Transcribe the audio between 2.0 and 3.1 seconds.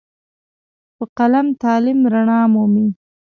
رڼا مومي.